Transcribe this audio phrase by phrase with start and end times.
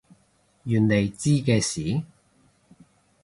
[0.63, 2.01] 原來知嘅事？